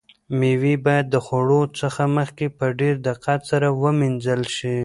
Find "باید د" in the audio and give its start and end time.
0.85-1.15